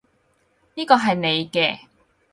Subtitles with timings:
[0.73, 1.81] 呢個係你嘅